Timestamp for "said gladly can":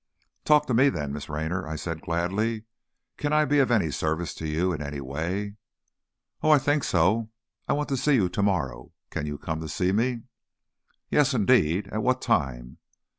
1.75-3.31